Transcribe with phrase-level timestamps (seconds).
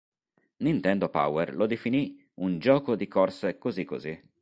[0.65, 4.19] Nintendo Power lo definì "Un gioco di corse così così".